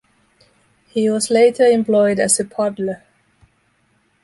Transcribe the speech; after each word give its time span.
He 0.87 1.11
was 1.11 1.29
later 1.29 1.63
employed 1.63 2.19
as 2.19 2.39
a 2.39 2.45
puddler. 2.45 3.03